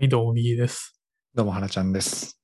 [0.00, 0.96] はい、どうも、右です。
[1.34, 2.40] どうも、はらちゃんです。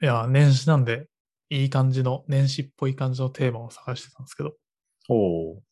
[0.00, 1.08] いや、年始なんで、
[1.48, 4.52] いい感じの、年始っぽい感じのテーマを探してたんですけど、
[5.08, 5.16] お
[5.54, 5.62] お。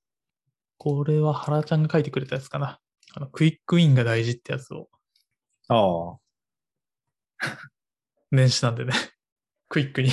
[0.76, 2.80] これは原ちゃんが書いてくれたやつかな。
[3.14, 4.88] あの、クイックウィンが大事ってやつを、
[5.69, 6.19] ああ。
[8.33, 8.92] 年始なんでね、
[9.71, 10.10] クイックに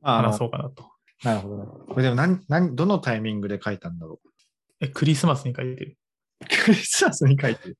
[0.00, 0.90] ああの話そうかなと。
[1.22, 1.66] なるほどね。
[1.86, 4.22] これでも何、何、どのタイミングで書いたんだろ
[4.80, 5.98] え、クリスマスに書いてる。
[6.40, 6.44] う。
[6.64, 7.78] クリスマスに書いてる。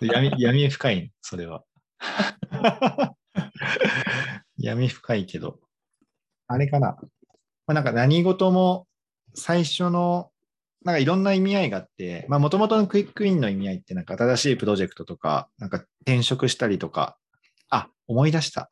[0.00, 1.64] 闇、 闇深いね、それは。
[4.58, 5.60] 闇深いけど。
[6.46, 6.96] あれかな。
[7.66, 8.86] まあ、なんか何事も
[9.34, 10.30] 最初の、
[10.84, 17.18] なんかいろんな意味合いがあって、まあもともとのクイックインの意味合いってなんか新しいプロジェクトとか、なんか転職したりとか、
[17.70, 18.68] あ、思い出した。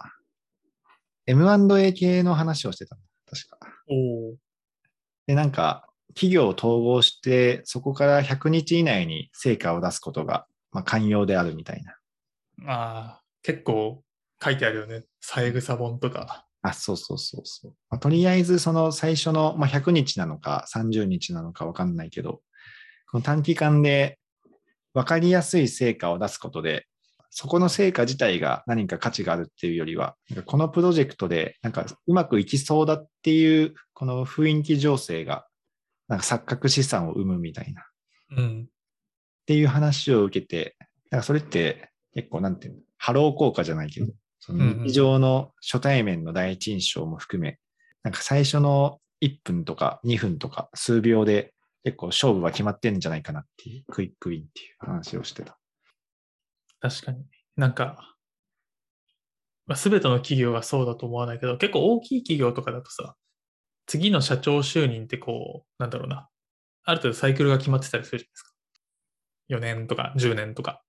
[1.27, 3.02] M&A 系の話をしてたの。
[3.27, 3.59] 確か。
[3.88, 4.36] おお。
[5.27, 11.92] で、なんか、企業を統合して、そこから100日以内に成果を出すことが、まあ、寛容であるみたいな。
[12.66, 14.02] ああ、結構
[14.42, 15.04] 書いてあるよね。
[15.20, 16.46] 三枝本とか。
[16.62, 17.72] あ、そうそうそうそう。
[17.91, 22.41] まあ、とりあえず、その最初の、まあ、100日なのか30日なのかわかんないけど、
[23.11, 24.18] この短期間で
[24.94, 26.86] 分かりやすい成果を出すことで、
[27.36, 30.14] そこの成果自体が何か価値があるっていうよりは、
[30.46, 35.46] このプロジェクトでなんかうまくいきそうだっていう、この雰囲気情勢が、
[36.15, 37.84] なんか錯覚資産を生むみたいな。
[38.37, 38.69] うん。
[38.69, 40.77] っていう話を受けて、
[41.11, 47.59] なんかそれって結構なんていうの、ハロー効果じゃないけど、その日常の初対面の第一印象も含め、
[48.05, 55.59] なんか最初の1分とか2分とか数秒で結構勝負は決まってんじゃないかなっていう、 Quick Win っていう話をしてた。
[56.79, 57.25] 確かに。
[57.57, 58.15] なんか、
[59.67, 63.17] まあ、全ての企業がそうだと思わないけど、結構大きい企業とかだとさ、
[63.86, 66.28] 次の社長就任ってこう、なんだろうな、
[66.84, 68.54] ある程度サイクルが決まってたりするじゃないですか。
[69.48, 70.82] 4年とか10年とか。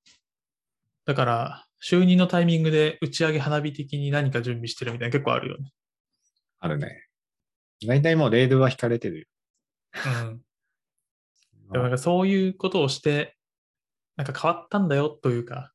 [1.05, 5.71] だから、就任のタイミングで打ち上げ花火的に何か準備してるみたいな結構あるよね。
[6.59, 7.05] あるね。
[7.85, 9.25] 大体もうレールは引かれてるよ。
[9.94, 10.41] うん。
[11.72, 13.38] でもなんかそういうことをして、
[14.16, 15.73] なんか変わったんだよというか、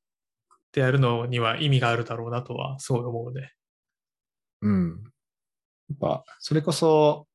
[0.50, 3.52] ってやるのには意味があるだろうなとはすごい思うね。
[4.62, 5.12] うん。
[5.90, 7.26] やっぱ、それこそ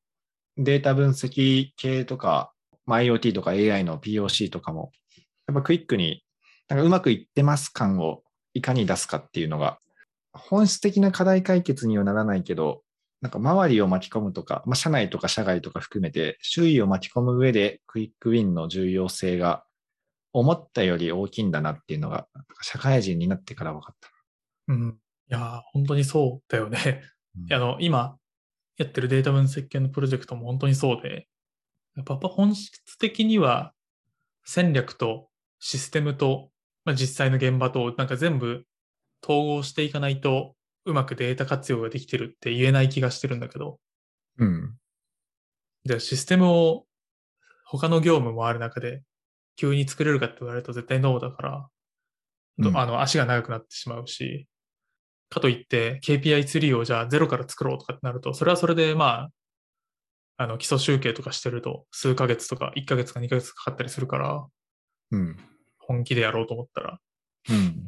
[0.57, 2.53] データ分析系とか、
[2.85, 4.91] まあ、IoT とか AI の POC とかも、
[5.47, 6.23] やっぱクイックに、
[6.67, 8.23] なんかうまくいってます感を
[8.53, 9.79] いかに出すかっていうのが、
[10.33, 12.83] 本質的な課題解決にはならないけど、
[13.21, 19.65] なんか周りを巻き込むとか、まあ、社内とか社外とか含めて、周囲を巻き込む上でクイックウィンの重要性が
[20.31, 22.27] 思ったより大きいんだなっていうのが、
[22.61, 24.09] 社会人になってから分かった。
[24.67, 24.97] うん。
[25.29, 27.01] いやー、本当にそうだよね。
[27.37, 28.17] うんあの、今
[28.77, 31.27] やってるデータ分析系のプロジェクトも本当にそうで、
[31.95, 33.73] やっぱ本質的には
[34.43, 36.49] 戦略とシステムと、
[36.83, 38.65] まあ、実際の現場となんか全部
[39.23, 40.55] 統合していかないと
[40.85, 43.79] うまくデータ活用ができてるって言えない気がしてるんだけど、
[44.37, 44.75] うん。
[45.85, 46.85] じゃあシステムを
[47.65, 49.01] 他の業務もある中で
[49.55, 51.67] 急に作れるかって言われると絶対ノーだから、
[52.59, 52.77] どうん。
[52.77, 54.47] あの足が長くなってしまうし、
[55.29, 59.29] かといって KPI ツリーをじゃあゼロから作ろうとかってなると、それはそれでま
[60.37, 64.45] あ、あの基礎集計とかしてると数ヶ月とか1ヶ月か2ヶ月かかったりするから、
[65.11, 65.37] うん。
[65.79, 66.99] 本気でやろうと思ったら、
[67.49, 67.85] うん。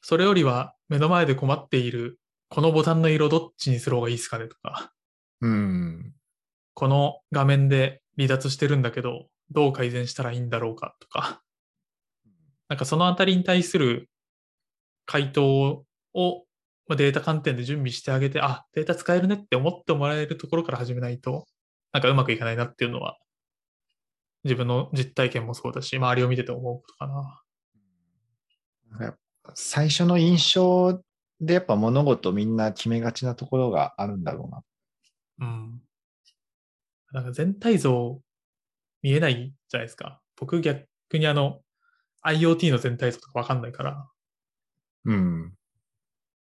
[0.00, 2.18] それよりは目の前で困っている
[2.48, 4.92] このボタンの色どっちにする方がいいですかねとか、
[5.40, 6.12] うん。
[6.74, 11.42] この画面で離脱してるんだけど、どう改善したらいいんだろうかとか、
[12.68, 14.08] なんかそのあたりに対する
[15.06, 15.84] 回答
[16.14, 16.44] を
[16.88, 21.46] まあデータ観点で準備してあげて、あ、データ使えるねって思ってもらえるところから始めないと、
[21.92, 23.18] なんかうまくいかないなっていうのは、
[24.44, 27.42] 自分の実体験もそうだし、周りを見てて思うことかな。
[29.54, 31.02] 最初の印象
[31.40, 34.62] でやっぱ物事みんな決めがちなところがあるんだろうな。
[35.40, 35.82] うん。
[37.12, 38.20] なんか全体像
[39.02, 40.20] 見えないじゃないですか。
[40.36, 41.60] 僕逆にあの、
[42.24, 44.08] IoT の全体像とかわかんないから、
[45.04, 45.52] うん。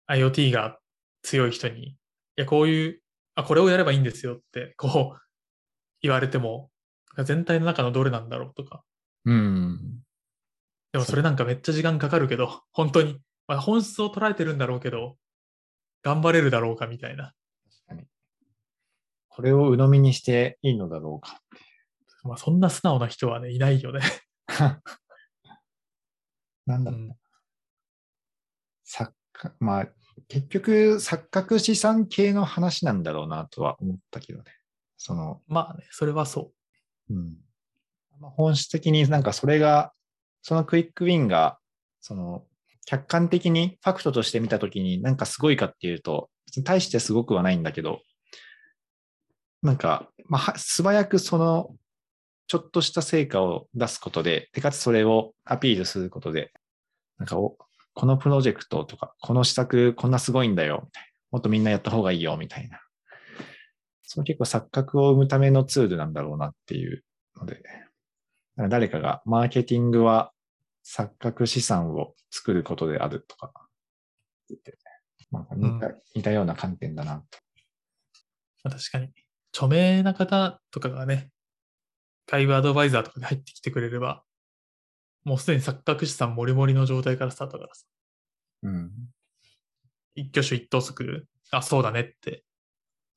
[0.09, 0.80] IoT が
[1.21, 1.95] 強い人に、い
[2.38, 3.01] や、こういう、
[3.36, 5.21] あ、これをやればいいんですよって、こう、
[6.01, 6.69] 言われても、
[7.24, 8.83] 全体の中のどれなんだろうとか。
[9.25, 10.01] うん。
[10.94, 15.18] でもそれなんかめっちゃ時間かかるけど、本当に、まあ、本質を捉えてるんだろうけど、
[16.04, 17.33] 頑張れるだろうかみたいな。
[17.86, 18.06] 確かに。
[19.30, 21.42] これを鵜呑みにしていいのだろうか。
[22.24, 24.01] まあ、そんな素直な人はね、いないよね。
[26.65, 27.00] なんだろう。
[27.00, 27.15] うん。
[29.60, 29.88] まあ、
[30.28, 34.45] 結局、錯覚資産系の話なんだろうなとは思ったけどね。
[34.98, 36.51] その、まあね、それはそ
[37.10, 37.38] うん。
[38.19, 39.94] まあ本質的になんかそれが、
[40.42, 41.60] そのクイックウィンが、
[42.01, 42.45] その、
[42.86, 46.30] 客観的にファクトとして見たときになんかすごいかっていうと、
[46.63, 48.01] 大してすごくはないんだけど、
[49.62, 51.75] なんか、まあ、素早くその、
[52.48, 56.54] ちょっとした成果を出すことで、でかつそれをアピールすることで、
[57.18, 57.57] なんかお、
[57.98, 61.10] このプロジェクトとか、この施策こんなすごいんだよ、みたいな。
[61.32, 62.80] もっとみんなやった方がいいよ、みたいな。
[64.04, 67.04] その結構錯覚を生むためのツールなんだろうなっていう
[67.38, 67.64] ので、
[68.70, 70.32] 誰かがマーケティングは
[70.86, 73.52] 錯覚資産を作ることであるとか
[74.48, 74.78] 言ってて、
[75.32, 77.40] なんか似た,、似たような観点だなと。
[78.64, 79.10] まあ、確かに。
[79.56, 81.32] 著名な方とかがね、
[82.28, 84.24] 外部アドバイザーとかに入ってきてくれれば、
[85.28, 87.86] もうすでに錯覚資産もりもりの状態からスタートだからさ。
[88.64, 88.92] うん。
[90.16, 92.46] 一挙手一投足、あ、そうだねって、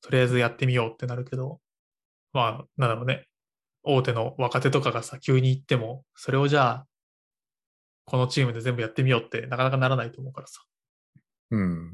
[0.01, 1.61] とりあえずやってみようってなるけど、
[2.33, 3.27] まあ、なんだろうね。
[3.83, 6.87] 大手の若手とかがさ、急に言っても、それをじゃあ、
[8.03, 10.61] このチームで全部やってみようってなかなかならないと思うからさ。
[11.51, 11.93] うん。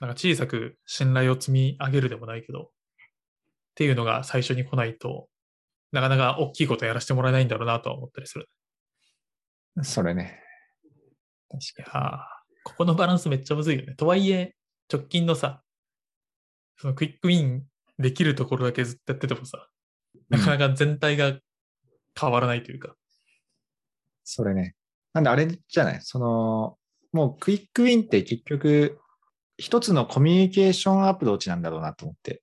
[0.00, 2.66] なんか小さく信頼を積み上げるでもないけど、っ
[3.74, 5.30] ていうのが最初に来ないと、
[5.92, 8.50] なかなか大きいことやらせてもらえないんだろうなとは思ったりする。
[9.82, 10.40] それね。
[11.50, 12.62] 確かに。
[12.64, 13.94] ここのバランスめっちゃむずいよね。
[13.94, 14.54] とはいえ、
[14.92, 15.62] 直近のさ、
[16.78, 17.64] そのクイックウィン
[17.98, 19.68] できるところだけずっとやっててもさ、
[20.28, 21.38] なかなか全体が
[22.18, 22.94] 変わらないというか。
[24.24, 24.74] それね。
[25.12, 26.00] なんであれじゃない？
[26.02, 26.78] その、
[27.12, 28.98] もうクイックウィンって結局、
[29.56, 32.42] 一つのコミュニケーションアプローチなんだろうなと思って。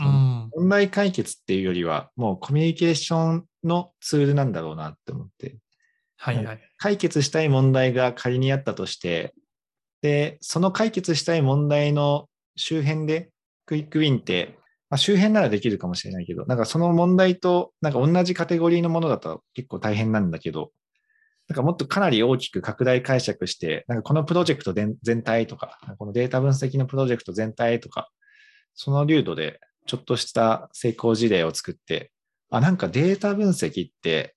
[0.00, 5.58] うん、問題解決っていうよりは、もうコミュニケーションのツールなんだろうなって思って。
[6.18, 6.60] はいはい。
[6.76, 9.34] 解決したい問題が仮にあったとして、
[10.02, 13.30] で、その解決したい問題の周辺で
[13.66, 14.58] クイックウィンって、
[14.90, 20.72] まあ、周辺ならできるかもしれないけど、なんかその問題となんか同じカテゴリーのものだと結構大変なんだけど、
[21.48, 28.10] なんかもっとかなり大きく拡大解釈して、なんかこのプロジェクト全体とか、このデータ分析のプロジェクト全体とか、
[28.74, 32.12] その流度でちょっとした成功事例を作って、
[32.50, 34.34] あ、なんかデータ分析って、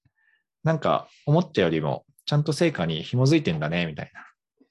[0.63, 4.21] なんか思ったよりもちゃんと成果に紐づいてんだね、みたいな。
[4.21, 4.23] っ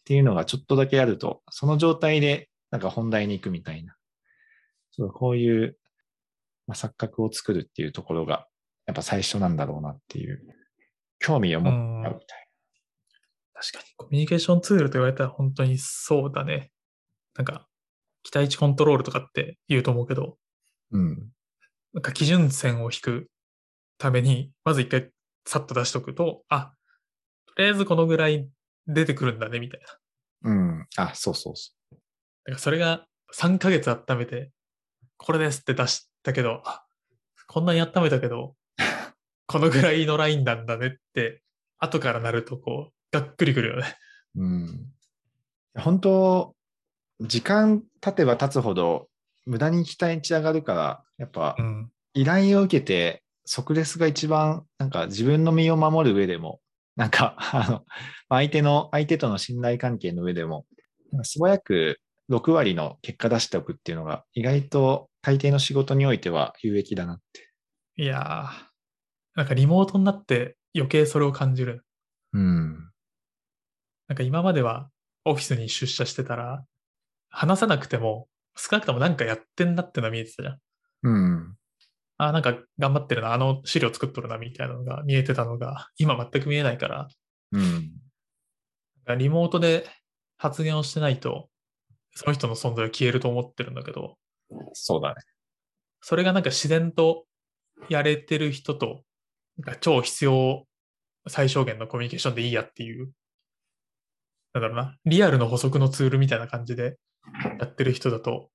[0.04, 3.94] ていうのがちょっとだけあると、その状態でなんか本題に行くみたいな。
[4.92, 5.76] そうこういう、
[6.66, 8.46] まあ、錯覚を作るっていうところが、
[8.86, 10.42] やっぱ最初なんだろうなっていう
[11.18, 11.72] 興味を持っ
[12.04, 12.48] たみたい
[13.54, 13.60] な。
[13.60, 16.72] 確かに、コミュニケーションツールと言われたら本当にそうだね。
[17.36, 17.66] なんか、
[18.22, 20.38] 期待値コントロールとかって言うと思うけど、
[20.92, 21.30] うん。
[21.92, 23.30] なんか基準線を引く
[23.98, 25.10] ために、まず一回
[25.46, 26.72] さっと出しとくと、あ、
[27.46, 28.48] とりあえずこのぐらい
[28.86, 29.80] 出てくるんだね、みたい
[30.42, 30.50] な。
[30.50, 30.86] うん。
[30.96, 31.94] あ、そうそうそう。
[31.94, 34.50] だからそれが3ヶ月温めて、
[35.16, 36.84] これですって出したけど、あ、
[37.46, 38.56] こんなに温めたけど、
[39.46, 41.42] このぐらいのラインなんだねって、
[41.78, 43.96] 後からなるとこう、がっくりくるよね。
[44.36, 44.92] うん。
[45.74, 46.54] 本当、
[47.20, 49.08] 時間経てば経つほど、
[49.46, 51.56] 無駄に期待値上がるから、やっぱ、
[52.14, 53.22] 依頼を受けて、
[53.52, 56.60] 即レスが一番、なんか自分の身を守る上でも、
[56.94, 57.84] なんか、 あの、
[58.28, 60.66] 相手の、相手との信頼関係の上でも、
[61.24, 67.50] 素早く6割の結果出しておくっていうのが、意外と大抵の仕事においては有益だなって。
[67.96, 68.66] いやー、
[69.34, 71.84] なんかリモートになって余計それを感じる。
[72.32, 72.92] うん。
[74.06, 74.90] なんか今までは
[75.24, 76.64] オフィスに出社してたら、
[77.30, 80.58] 話さなくても、少なくともなんかやってんなってのは見えてたじゃん。
[81.02, 81.56] うん。
[82.22, 87.08] あ、なんか頑張ってるな、あの資料作っとるな、みたいなのが見えてたのが、今全く見えないから。
[87.52, 87.92] うん。
[89.18, 89.86] リモートで
[90.36, 91.48] 発言をしてないと、
[92.14, 94.18] その人の存在は消えると思ってるんだけど。
[94.74, 95.22] そうだね。
[96.02, 97.24] それがなんか自然と
[97.88, 99.02] やれてる人と
[99.80, 100.66] 超必要
[101.28, 103.10] 最小限のコミュニケーションでいいやっていう、
[104.52, 106.98] なんだろうな、リアルの補足のツールみたいな感じで
[107.58, 108.50] やってる人だと、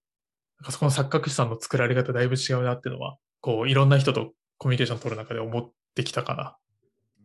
[0.59, 6.57] なんかそこの錯覚資産の作られ方だいぶ違うなっていうのは、こう、いろんな人とコミュニケーション取る中で思ってきたかな。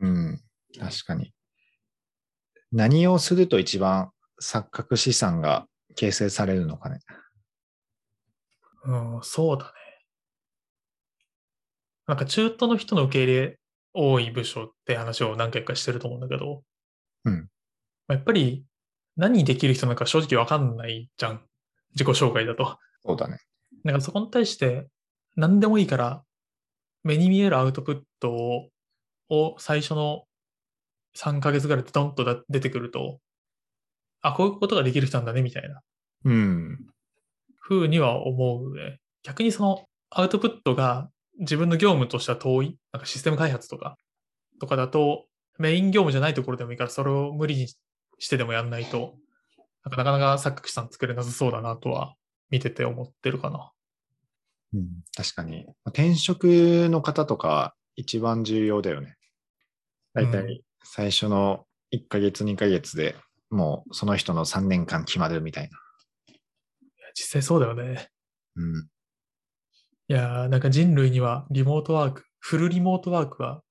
[0.01, 0.41] うん、
[0.79, 1.33] 確かに。
[2.73, 6.99] 何をすると一番錯覚資産が形成されるのかね。
[8.85, 9.71] うん、そうだね。
[12.07, 13.59] なんか中途の人の受け入れ
[13.95, 16.63] 多い部署って話を何回かしてると思うんだけど、
[17.25, 17.49] うん。
[18.09, 18.67] やっぱり
[19.17, 21.41] 何できる人なのか正直わかんないじゃん。
[21.93, 22.77] 自己紹介だと。
[23.07, 23.39] そうだね。
[23.87, 24.87] だからそこに対して
[25.41, 26.23] 何でもいいから
[27.03, 28.69] 目に見えるアウトプットを
[29.31, 30.25] を最初の
[31.17, 33.21] 3ヶ月ぐらいでドンと出てくると、
[34.21, 35.81] あ、こういうことができる人なんだね、みたいな。
[36.25, 36.79] うん。
[37.59, 38.99] ふうには思うね。
[39.23, 43.97] 逆にそのアウトプットが自分の業務としては遠い、なんかシステム開発とか、
[44.61, 45.27] とかだと、
[45.59, 47.69] メイン業務じゃないところでもいいから、それを無理に
[48.19, 49.15] してでもやんないと、
[49.85, 52.15] なんかなかなか作詞さん作れなさそうだなとは
[52.51, 53.71] 見てて思ってるかな。
[54.75, 55.67] うん、確かに。
[55.87, 59.17] 転職の方とか一番重要だよね。
[60.15, 63.17] だいたい最初の1ヶ月、2ヶ月で
[63.51, 65.71] もうその人の3年間決まるみたいな。
[66.29, 66.33] い
[67.01, 68.09] や実際そうだよね。
[68.57, 68.89] うん。
[70.09, 73.63] いやー、なんか人類にはリモートワーク、フルリモートワークは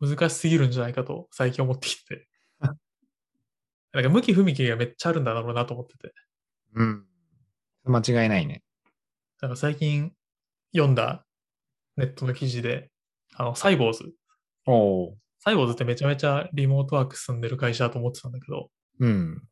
[0.00, 2.28] 難しすぎるんじゃないかと最近思ってきて。
[3.92, 6.12] なんか向き不向きがめっちゃあるんだろうなと思ってて。
[6.74, 7.06] うん。
[7.84, 8.62] 間違いないね。
[9.40, 10.12] なんか最近
[10.72, 11.24] 読んだ
[11.96, 12.90] ネットの記事で、
[13.36, 14.12] あの、サイボーズ。
[14.66, 15.16] おお。
[15.40, 19.42] サイボーズってめちゃめちゃリモートワーク進んでる会社だと思ってたんだけど、うん。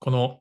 [0.00, 0.40] この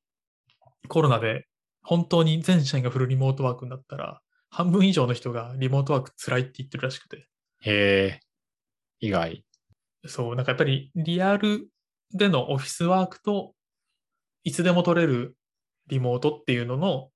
[0.88, 1.46] コロナで
[1.84, 7.27] 本当に全社員がフルリモートワークになったら、半分以上の人がリモートワーク辛いって言ってるらしくて。
[7.62, 8.19] へえ。
[9.00, 9.46] 意外。
[10.05, 11.69] そう、なんかやっぱりリアル
[12.12, 13.53] でのオフィスワークと
[14.43, 15.36] いつでも取れる
[15.88, 17.10] リモートっていうのの、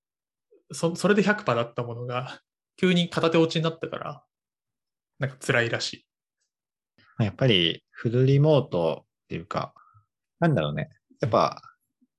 [0.74, 2.42] そそれで100%だったものが
[2.78, 4.24] 急に片手落ちになったから、
[5.20, 6.06] なんか辛いらしい。
[7.24, 9.74] やっぱりフルリモートっていうか、
[10.40, 10.90] なんだろうね。
[11.22, 11.62] やっぱ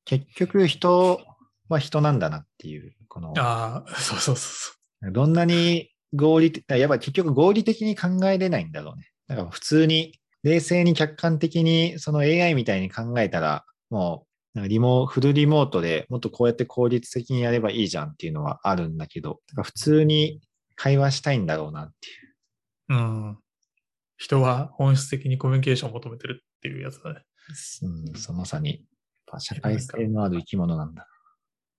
[0.05, 1.21] 結局人
[1.69, 9.11] は人なんだなっていう、この、ああ、そうそうそうそどんなに合理的、やっぱ結局合理的に考えれないんだろうね。
[9.29, 20.41] だから普通に冷静に客観的にその AI みたいに考えたら、もうなんかリモフルリモートでもっとこうやって効率的にやればいいじゃんっていうのはあるんだけど、普通に
[20.77, 22.97] 会話したいんだろうなっていう。
[22.97, 22.97] う。
[22.97, 23.39] うん。
[24.17, 27.23] 人は本質的にコミュニケーションを求めてるっていうやつだね。
[27.83, 28.87] うん、そのまさに、
[29.39, 31.09] 社会性のある生き物なんだ。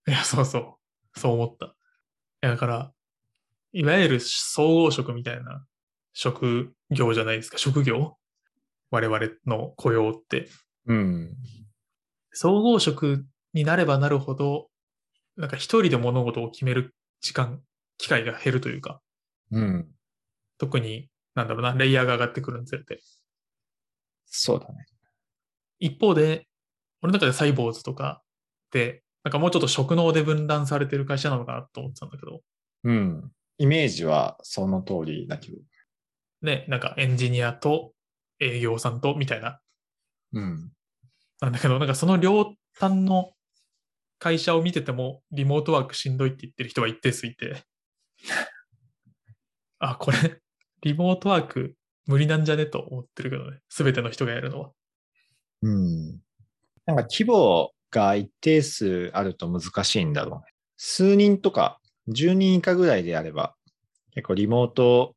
[0.08, 1.20] いや、そうそう。
[1.20, 1.68] そう思った。
[1.68, 1.70] い
[2.42, 2.92] や、だから、
[3.72, 5.66] いわゆる総合職みたいな
[6.14, 7.58] 職業じゃないですか。
[7.58, 8.18] 職業？
[8.92, 10.50] 我々の雇用って。
[10.86, 11.36] うん。
[12.38, 14.68] 総合職になればなるほど、
[15.38, 17.62] なんか一人で物事を決める時間、
[17.98, 19.02] 機会が減るというか、
[19.52, 19.88] うん。
[20.58, 23.00] 特に、なんだろうな、レイヤーが上がってくるにつれて。
[24.26, 24.86] そうだね。
[25.80, 26.46] 一方で、
[27.02, 28.22] 俺の中でサイボーズとか
[28.68, 32.42] って、なんかもうちょっと職能で分断されてる会社なのかなと思ってたんだけど、
[32.84, 33.32] うん。
[33.60, 35.58] イメージはその通りだけど。
[36.42, 37.94] ね、なんかエンジニアと
[38.42, 39.62] 営業さんとみたいな。
[40.34, 40.75] うん。
[41.42, 43.32] なんだけど、なんかその両端の
[44.20, 47.64] 会社を見てても、リモートワークしんどいって言ってる人は一定数いて、
[49.80, 50.42] あ、これ、
[50.82, 51.76] リモートワーク
[52.08, 53.60] 無理なんじゃねと思ってるけどね。
[53.70, 54.72] すべての人がやるのは。
[55.62, 56.22] うん。
[56.86, 60.54] なんか規模が一定数あると難しいんだろうね。
[60.78, 63.56] 数人とか10人以下ぐらいであれば、
[64.14, 65.16] 結構リモート、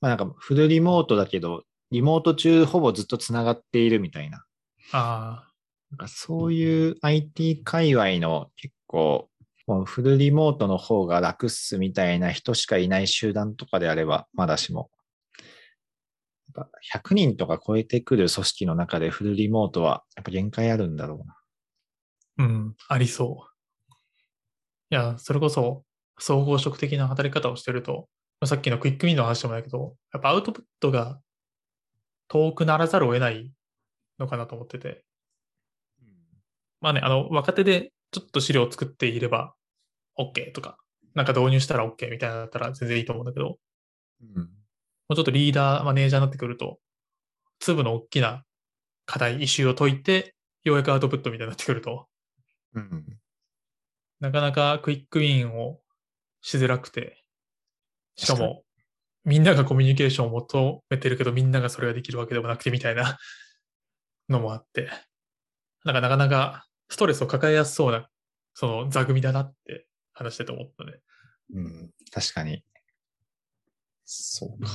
[0.00, 4.44] まあなんかフルリモートだけど、リモート中ほぼずっとつながっているみたいな。
[4.92, 5.48] あ
[5.90, 9.28] なんかそういう IT 界隈の結構、
[9.66, 14.90] もうフルリモートの方が楽っすみたいな人しかいない集団とかであれば、まだしも。
[16.54, 21.36] やっぱ100人とか超えてくる組織の中でフルリモートはやっぱ限界あるんだろうな。
[22.38, 23.52] あ、うん、ありそう。
[24.90, 25.84] いや、それこそ、
[26.18, 28.08] 総合職的な働き方をしてると、
[28.40, 31.20] まあさっきのクイックミンの話でもないけど、やっぱアウトプットが
[32.28, 33.52] 遠くならざるを得ない
[34.18, 35.04] のかなと思ってて。
[36.80, 39.54] まあね、あの、若手でちょっと資料を作っていれば
[40.18, 40.76] OK とか、
[41.14, 43.58] なんか導入したら OK みたいなのだったら全然いいと思うんだけど、
[44.20, 44.36] うん。
[44.38, 44.46] も
[45.10, 46.78] うちょっとリーダー、マネージャーになってくると、
[47.60, 48.44] 粒の大きな
[49.06, 52.06] 課題、イシューを解いて、ようやくアウトプットみたいになってくると、
[52.74, 53.04] うん。
[54.20, 55.80] なかなかクイックウィンを
[56.40, 57.24] しづらくて、
[58.16, 58.64] しかも、
[59.24, 63.18] みんながコミュニケーションを求めてるけど、みんながそれができるわけでもなくてみたいな
[64.32, 64.88] のもあって、
[65.84, 68.08] なんかなかなかストレスを抱えやすそうな、
[68.54, 71.00] その座組だなって話してて思ったね。
[71.54, 71.90] うん。
[72.10, 72.64] 確かに。
[74.04, 74.68] そうか。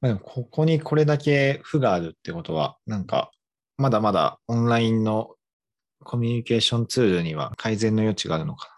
[0.00, 3.30] まあ、でもここにこれだけ負があるってことは、なんか、
[3.76, 5.34] まだまだオンラインの
[6.04, 8.68] コミュニケーションツールには改善の余地があるのか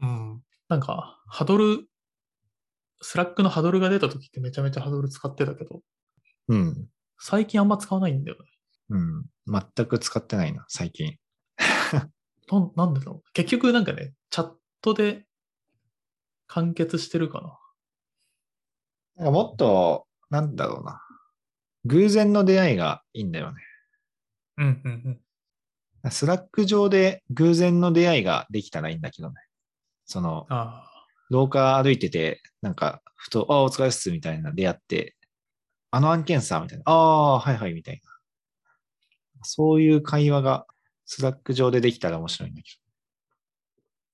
[0.00, 0.42] うん。
[0.68, 1.86] なんか、ハドル、
[3.00, 5.82] スラックのハドルが出た時ってめちゃめちゃハドル使ってたけど、
[6.48, 6.56] な。
[6.56, 6.88] うん。
[7.18, 8.44] 最近あんま使わないんだよね。
[8.90, 9.24] うん。
[9.46, 11.18] 全く使ってないな、最近。
[12.50, 13.32] なんなんでだろう。
[13.32, 15.26] 結局なんかね、チャットで
[16.46, 17.58] 完結してるかな。
[19.16, 21.02] なんかもっと、なんだろうな。
[21.84, 23.62] 偶然の出会いがいいんだよね。
[24.58, 25.20] うんうん
[26.04, 26.10] うん。
[26.10, 29.34] スラック上で偶然の出会いができたらいいんだけどね。
[30.04, 30.84] その、あ
[31.30, 35.16] 廊下歩いてて、なんか、ふと、あ、お疲れっす、みたいな出会って、
[35.90, 38.00] あの案件さ、みたいな、ああ、はいはい、みたい
[39.42, 40.66] そういう会話が
[41.04, 42.70] スラック上でできたら面白いんだけ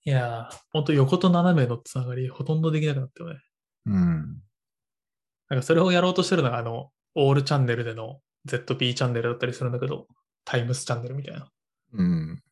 [0.06, 3.40] いやー、ほんと横と斜めのつながりほとんどできなくなったよね。
[3.86, 3.92] ど。
[3.92, 4.42] うん。
[5.48, 10.06] なんかそれをやろうとしてるのが、あの、オールチャンネルでの ZP チャンネルだったりするんだけど、
[10.44, 11.48] タイムスチャンネルみたいな。
[11.94, 12.42] うん。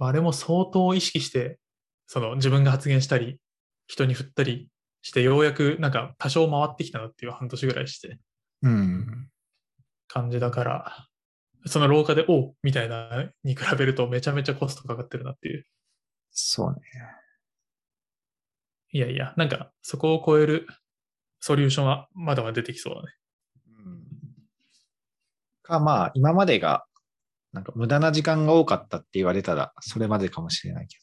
[0.00, 1.60] あれも相当意識して、
[2.06, 3.38] その自分が発言したり、
[3.86, 4.68] 人に振ったり
[5.02, 8.18] して、ようやくなんか多少回ってきたなっていう半年ぐらいしてうん。
[10.08, 11.06] 感じだから、
[11.66, 15.66] その廊下で、おうみたいなに比べるとめちゃめちゃコストかかってるなっていう。
[16.30, 16.80] そうね。
[18.92, 20.66] いやいや、なんかそこを超える
[21.38, 23.08] ソリューションはまだまだ出てきそうだね。
[23.84, 24.04] うん。
[25.62, 26.84] か、まあ、今までが、
[27.52, 30.98] なんか無駄な時間が多かったって言われたら、それまでかもしれないけ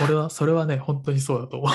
[0.00, 1.70] これは、それはね、本当にそうだと思う。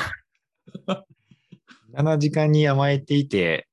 [0.85, 1.05] ど。
[1.89, 3.67] 無駄な時間に甘えていて、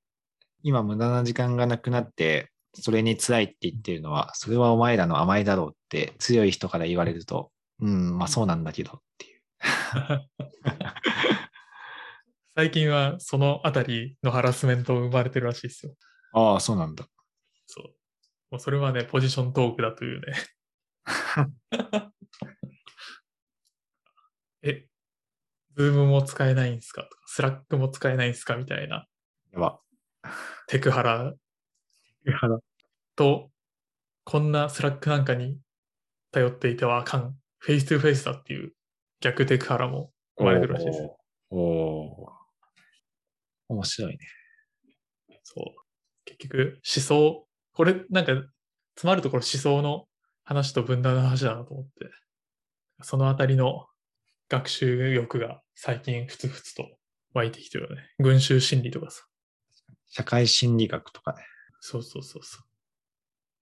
[0.63, 7.51] 今無駄な時間がなくなって、それに辛いって言ってるのは、それはお前らの甘えだろうって強い人から言われると、
[7.81, 9.41] うん、まあそうなんだけどっていう。
[12.55, 15.95] 最近はそのあたりのハラスメント生まれてるらしいですよ。
[16.35, 17.07] ああ、そうなんだ。
[17.67, 17.87] そう。
[18.51, 20.35] もうそれはね、ポジショントークだというね。
[24.63, 24.87] え、
[25.77, 27.03] ズームも使えないんすか？
[27.03, 28.57] とか、スラックも使えないんすか？
[28.57, 29.07] みたいな
[29.53, 29.81] やば。
[30.73, 31.35] テクハラ
[33.15, 33.51] と、
[34.25, 35.59] こんなスラックなんかに
[36.31, 37.37] 頼っていてはあかん。
[37.59, 38.73] face to face だっていう
[39.21, 41.11] 逆テクハラも生まれてるらしいです。
[41.51, 42.31] おーおー
[43.69, 44.19] 面白いね。
[45.43, 45.65] そう。
[46.25, 48.33] 結局、思想、これなんか、
[48.95, 50.07] 詰まるところ思想の
[50.43, 51.91] 話と分断の話だなと思って、
[53.03, 53.89] そのあたりの
[54.49, 56.89] 学習欲が最近ふつふつと
[57.35, 58.09] 湧いてきてるよね。
[58.19, 59.27] 群衆心理とかさ。
[60.15, 61.39] 社会心理学とかね。
[61.81, 62.59] そうそうそうそ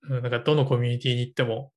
[0.02, 0.16] う。
[0.16, 1.71] うんなんかどのコミュニティに行っても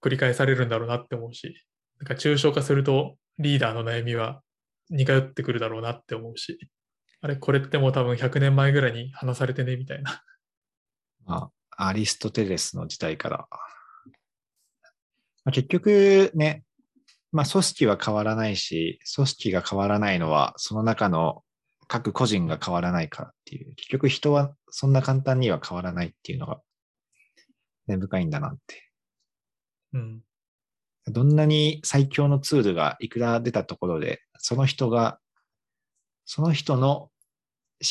[0.00, 1.56] 繰り返されるんだろうなって思うし、
[1.98, 4.42] なんか抽象化するとリーダーの悩みは
[4.90, 6.58] 似通ってくるだろうなって思うし、
[7.20, 10.22] あれこれってもう多分100年前ぐらいに話されてねみたいな。
[11.26, 13.48] まあ、アリストテレスの時代から。
[15.44, 16.62] まあ、結局ね、
[17.32, 21.42] まあ組織は変わらないし、組織が変わらないのは、その中の
[21.92, 26.60] 各個人が変わらないからっていう、結局人はそんな簡単には変わらないっていうのが、
[27.88, 28.92] 根深いんだなって。
[29.94, 30.20] うん。
[31.08, 35.18] どんなに最強のツールがいくら出たところで、その人が、
[36.26, 37.10] その人の思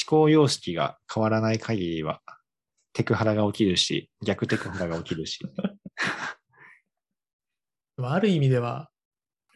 [0.07, 2.21] 考様式が変わらない限りは、
[2.93, 5.39] テクハラが起きるし、逆テクハラが起きるし。
[8.01, 8.89] ある意味では、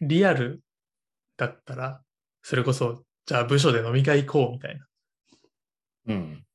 [0.02, 0.62] リアル
[1.38, 2.04] だったら、
[2.42, 4.80] それこそ、じゃあ部署で飲み会行こうみたい
[6.08, 6.46] うん。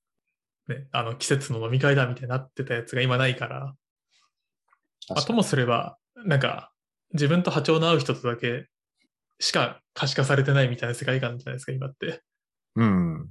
[0.68, 0.74] な。
[0.74, 3.74] ね、あの季節の飲み会だみたいになってたやつが今ないから、
[5.08, 6.72] まあ、ともすれば、なんか、
[7.14, 8.66] 自分と波長の合う人とだけ
[9.38, 12.22] しか可視化されてないみたいな世界観じゃないですか、今って。
[12.74, 13.28] うん。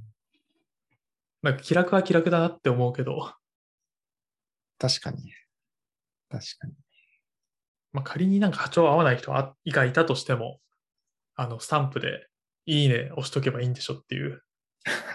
[1.43, 3.32] なんか気楽は気楽だなって思うけど、
[4.80, 5.34] 確かに。
[6.30, 6.73] 確かに。
[7.93, 10.60] まあ、仮になんか波長合わない人がいたとしても、
[11.36, 12.28] あの、スタンプで、
[12.67, 14.43] いいね押しとけばいいんでしょっていう。
[14.84, 15.13] 確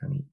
[0.00, 0.24] かに。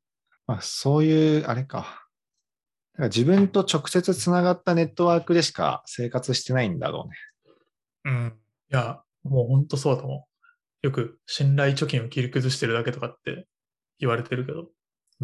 [0.47, 1.77] まあ、そういう、あれか。
[1.77, 7.07] だから自分と直接つながったネットワークでしか生活してないんだろ
[8.03, 8.11] うね。
[8.11, 8.39] うん。
[8.71, 10.87] いや、もう本当そうだと思う。
[10.87, 13.47] よく信頼貯金を切り崩してるだけとかって
[13.99, 14.69] 言われてるけど、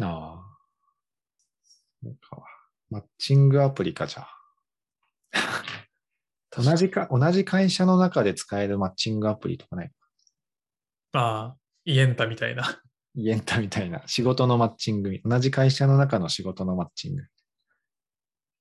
[0.00, 0.58] ああ。
[2.02, 2.44] そうか。
[2.90, 4.37] マッチングアプリか、じゃあ。
[6.50, 9.90] 同じか、同じ会社の中で使えるマッチングアプリとかない？
[11.12, 12.82] ああ、イエンタみたいな。
[13.14, 14.02] イエンタみたいな。
[14.06, 15.18] 仕事のマッチング。
[15.24, 17.22] 同じ会社の中の仕事のマッチング。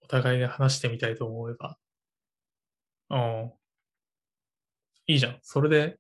[0.01, 1.77] お互いで話してみたいと思えば。
[3.09, 3.51] うん。
[5.07, 5.39] いいじゃん。
[5.41, 5.97] それで、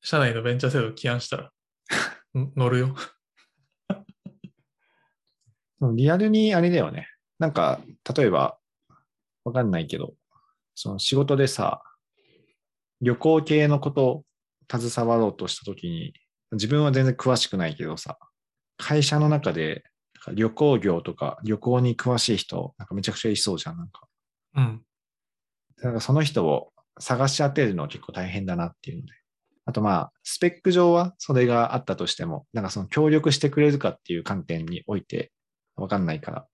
[0.00, 1.52] 社内のベンチャー制度起案したら、
[2.38, 2.96] ん乗るよ。
[5.94, 7.08] リアルにあれだよね。
[7.38, 7.80] なんか、
[8.16, 8.58] 例えば、
[9.44, 10.14] わかんないけど、
[10.80, 11.82] その仕事でさ、
[13.00, 14.24] 旅行系のことを
[14.70, 16.12] 携わろうとしたときに、
[16.52, 18.16] 自分は全然詳しくないけどさ、
[18.76, 19.82] 会社の中で
[20.32, 23.76] 旅行業とか旅行に詳しい人、なんかめちゃくちゃいそうじゃん。
[23.76, 24.06] なんか、
[24.54, 24.82] うん。
[25.82, 29.14] なんかその人を探し当てるの結構大変だなっていうので。
[29.64, 35.32] あとまあ、スペック上はそれがあったとしても、なんかその協力してくれるかっていう観点において
[35.74, 36.46] わかんないから、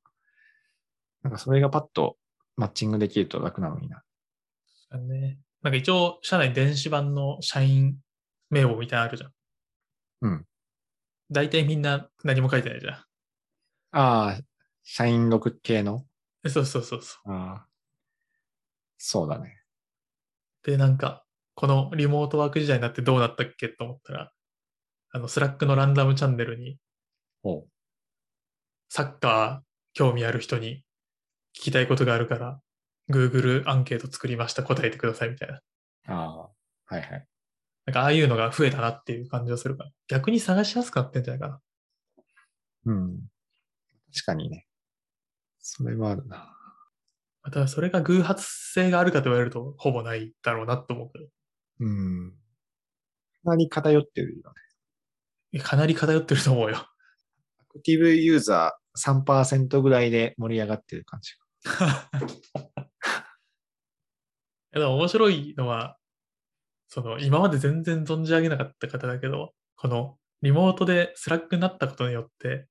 [1.23, 2.17] なんかそれがパッと
[2.57, 4.03] マッチングできると楽なのにな。
[4.99, 5.39] ね。
[5.63, 7.97] なんか一応、社内電子版の社員
[8.51, 9.33] 名簿みたいなのあるじゃん。
[10.23, 10.45] うん。
[11.31, 12.95] 大体みんな何も書いてないじゃん。
[12.95, 13.05] あ
[13.93, 14.41] あ、
[14.83, 16.05] 社員録系の？
[16.47, 17.33] そうそうそうそう。
[17.33, 17.67] ああ。
[18.99, 19.61] そうだね。
[20.63, 24.33] で、なんか、このリモートワーク時代になってどうなったっけと思ったら、
[25.13, 26.79] あの、スラックのランダムチャンネルに、
[28.89, 30.85] サッカー興味ある人に
[31.57, 32.61] 聞きたいことがあるから、
[33.11, 35.61] Google アンケート作りました、答えてくださいみたいな。
[36.09, 36.95] ああ。
[36.95, 37.27] はいはい。
[37.87, 41.61] なんか、ああいうのが増えたなっていう感じがするから、逆に探しやすくなってんじゃないかな。
[42.87, 43.21] うん。
[44.13, 44.67] 確かにね。
[45.61, 46.55] それはあるな。
[47.43, 51.27] また、それが偶発性があるかと言われると、ほぼないだろうなと思うけど
[51.81, 52.31] うん。
[53.43, 54.53] かなり偏ってるよ
[55.53, 55.61] ね。
[55.61, 56.77] かなり偏ってると思うよ。
[56.77, 56.89] ア
[57.69, 61.33] クティブユーザー3%ぐらいで盛り上がってる感じ。
[64.75, 65.97] いやでも面白いのは、
[66.89, 72.67] その、今まで全然存じ上げなかった方だけど、この、リモートでスラックになったことによって、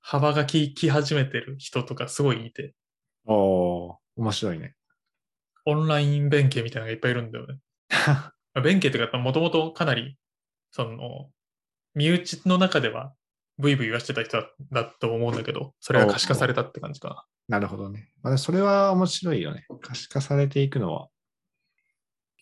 [0.00, 2.74] 幅が利き始めてる人とかすごいいて、
[3.26, 4.74] おー、面白いね。
[5.66, 7.58] オンライン弁慶みたいなのがいっぱいいるんだよね。
[7.90, 10.16] ま あ弁慶というか、もともとかなり、
[10.70, 11.30] その、
[11.94, 13.12] 身内の中では、
[13.58, 17.58] ブイブイ言わしてた人だだと思うんだけど、それが可視化されたって感じかな。
[17.58, 18.10] なるほどね。
[18.22, 19.66] まあ、それは面白いよね。
[19.80, 21.08] 可視化されていくのは。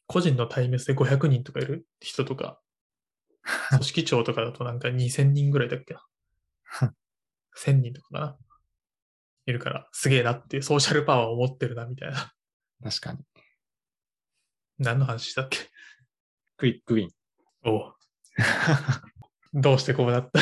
[0.06, 1.86] 個人の対滅で500人とかいる？
[2.00, 2.60] 人とか、
[3.70, 6.04] 組織長とかだとなんか2000人ぐらいだっけな。
[7.56, 8.38] 1000人とかかな。
[9.46, 12.32] いるから、すげえなっていうソーシャルパワーを持ってるなみたいな。
[12.82, 13.18] 確かに。
[14.78, 15.58] 何の話したっけ？
[16.56, 17.10] クイックウィン。
[17.66, 17.94] おう
[19.54, 20.40] どうしてこうなった？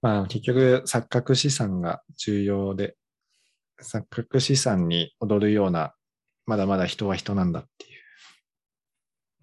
[0.00, 2.96] まあ結局錯覚資産が重要で、
[3.82, 5.94] 錯覚資産に踊るような、
[6.46, 7.88] まだまだ人は人なんだってい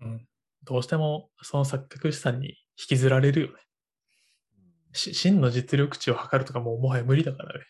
[0.03, 0.05] う。
[0.05, 0.27] うん。
[0.63, 2.55] どうしてもその錯覚資産に引
[2.89, 3.53] きずられるよね。
[4.93, 7.65] し真の実力値を測るとかもうもはや無理だからね。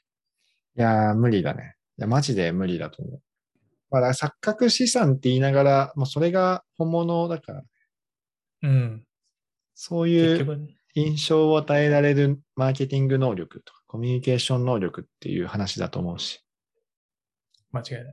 [0.78, 1.76] いやー、無理だね。
[1.98, 3.22] いや、マジで無理だと思う。
[3.90, 7.64] まあ、だ錯覚資産って言いながら、もうそれが本物だから、
[8.64, 9.04] うん。
[9.74, 10.76] そういうね。
[10.96, 16.42] 印象を与えられるマーケティング能力とかコミュニケーション能力っていう話だと思うし。
[17.72, 18.12] 間違いな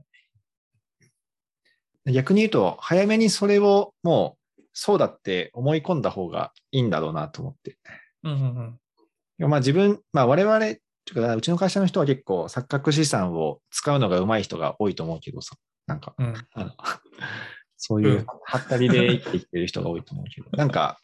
[2.11, 2.13] い。
[2.13, 7.77] 逆に言うと、早めにそれをもうそうだって思い込んだ方がいいんだろうなと思って。
[8.23, 8.79] うんうん
[9.39, 9.49] うん。
[9.49, 15.55] まあ自分、まあ我々、というかうちの会社の人は結構錯覚資産を使うのが上手い人が多いと思うけどさ、
[15.87, 16.33] なんか、うん。
[16.53, 16.71] あの
[17.77, 20.99] そういううんはったりで生きてきてる人が多いと思うけど、なんか、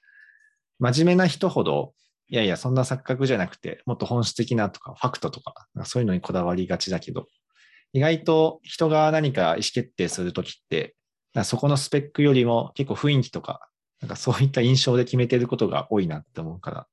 [0.79, 1.93] 真面目な人ほど、
[2.29, 7.27] いやいや、そんな錯覚じゃなくて、もっと本質的なとか、ファクトとか、そういうのにこだわりがちだけど、
[7.91, 10.95] 意外と人が何か意思決定するときって、
[11.43, 13.67] そこのスペックよりも結構雰囲気とか、
[13.99, 16.87] なんかそういった印象で決めてることが多いなって思うから、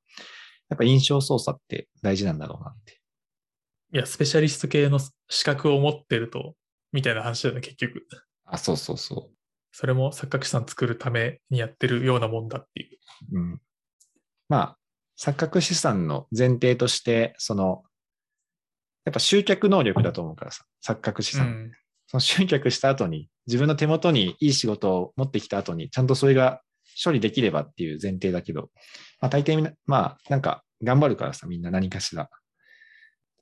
[0.69, 3.01] やっぱ印象操作って大事なんだろうなって。
[3.93, 6.55] いや、スペシャリスト系の資格を持ってると、
[6.93, 8.07] みたいな話だよね、結局。
[8.45, 9.31] あ、そうそうそ
[9.71, 12.99] それも錯覚資産作るためにやってるようなもんだっていう。
[13.33, 13.39] う。
[13.39, 13.61] うん。
[14.49, 14.79] まあ、
[15.19, 17.83] 錯覚資産の前提として、その、
[19.05, 21.47] やっぱ集客能力だと思うからさ、錯覚資産。
[21.47, 21.73] うん。
[22.09, 26.61] その集客した後に、自分の手元にいい仕事を持ってきた後に、ちゃんとそれが
[27.03, 28.71] 処理できればっていう前提だけど、
[29.21, 32.29] まあ大抵みんな、まあなんか頑張るからさ、みんな何かしら。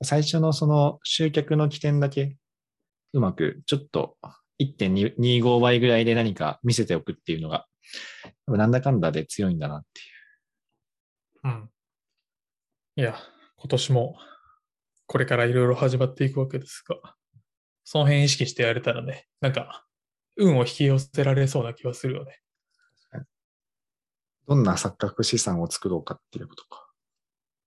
[0.03, 2.37] 最初のその集客の起点だけ、
[3.12, 4.17] うまくちょっと
[4.61, 7.67] 1.25倍ぐらいで何か見せておくっていうのが、
[8.47, 10.13] なんだかんだで強いんだなっていう。
[11.45, 11.71] うん。
[12.97, 13.17] いや、
[13.57, 14.17] 今年も
[15.07, 17.15] これからいろいろ始まっていくわけですが、
[17.85, 19.85] その辺意識してやれたらね、なんか、
[20.37, 22.41] 運を引き寄せられそうな気はするよね。
[24.47, 26.87] どんな錯覚資産を作ろうかっていうことか。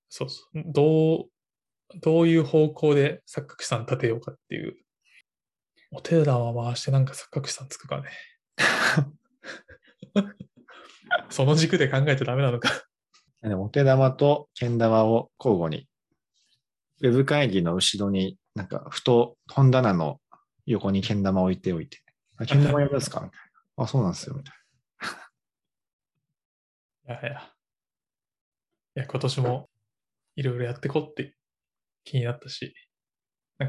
[0.10, 0.64] そうそう。
[0.66, 4.76] どう、どういう方向で錯覚資産立てようかっていう。
[5.92, 8.10] お手玉回してなんか錯覚資産つくかね。
[11.30, 12.87] その軸で考えちゃダメなのか。
[13.44, 15.88] お手玉とけん玉を交互に、
[17.02, 20.20] ウェブ会議の後ろに、なんか、ふと本棚の
[20.66, 22.00] 横にけん玉置いておいて、
[22.38, 23.22] あけん玉やるんですか？
[23.22, 23.40] みたい
[23.78, 23.84] な。
[23.84, 24.56] あ、そうなんですよ、みたい
[27.10, 27.54] いやいや。
[28.96, 29.70] いや、今年も
[30.36, 31.36] いろいろやってこって
[32.04, 32.74] 気になったし、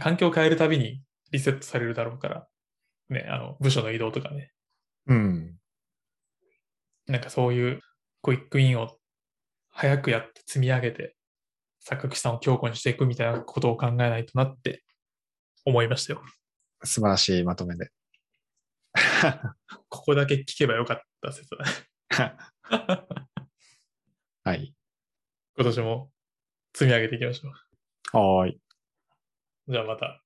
[0.00, 2.48] 環境を変えるたびにリセットされるだろうから、
[3.10, 4.52] ね、あの、部署の移動とかね、
[5.06, 5.14] な。
[5.14, 5.58] うん。
[7.06, 7.80] なんかそういう
[8.22, 8.97] クイックインを
[9.80, 11.14] 早くやって積み上げて、
[11.88, 14.82] 錯覚資産を強固にしていくみたいなことを考えないとなって
[15.64, 16.22] 思いましたよ。
[16.82, 17.92] 素晴らしいまとめで。
[19.88, 22.36] ここだけ聞けばよかった説だね。
[24.42, 24.74] はい。
[25.56, 26.10] 今年も
[26.74, 27.52] 積み上げていきましょう。
[28.16, 28.60] はーい。
[29.68, 30.24] じゃあまた